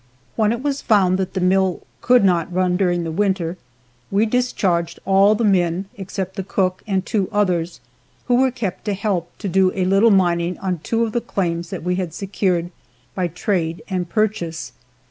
[0.35, 3.55] When it was found that the mill could not be run during the winter,
[4.09, 7.81] we discharged all the men except the cook, and two others,
[8.25, 11.83] who were kept to help do a little mining on two of the claims that
[11.83, 12.71] we had secured
[13.13, 14.71] by trade and purchase.